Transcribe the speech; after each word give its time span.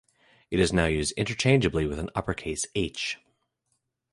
It 0.49 0.59
is 0.59 0.73
now 0.73 0.87
used 0.87 1.11
interchangeably 1.11 1.85
with 1.85 1.99
an 1.99 2.09
uppercase 2.15 2.65
"h". 2.73 3.19